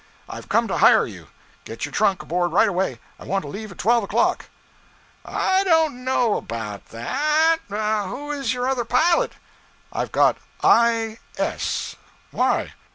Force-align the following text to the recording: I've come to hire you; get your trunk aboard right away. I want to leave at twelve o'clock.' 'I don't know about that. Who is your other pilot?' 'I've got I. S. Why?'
I've 0.27 0.49
come 0.49 0.67
to 0.67 0.79
hire 0.79 1.05
you; 1.05 1.27
get 1.63 1.85
your 1.85 1.91
trunk 1.91 2.23
aboard 2.23 2.51
right 2.53 2.67
away. 2.67 2.99
I 3.19 3.23
want 3.25 3.43
to 3.43 3.47
leave 3.47 3.71
at 3.71 3.77
twelve 3.77 4.03
o'clock.' 4.03 4.49
'I 5.23 5.63
don't 5.65 6.03
know 6.03 6.37
about 6.37 6.85
that. 6.87 7.59
Who 7.69 8.31
is 8.31 8.51
your 8.51 8.67
other 8.67 8.83
pilot?' 8.83 9.33
'I've 9.93 10.11
got 10.11 10.37
I. 10.63 11.19
S. 11.37 11.97
Why?' 12.31 12.73